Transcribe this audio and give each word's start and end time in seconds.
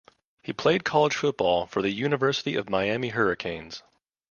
He 0.41 0.51
played 0.51 0.83
college 0.83 1.15
football 1.15 1.67
for 1.67 1.83
the 1.83 1.91
University 1.91 2.55
of 2.55 2.71
Miami 2.71 3.09
Hurricanes. 3.09 3.83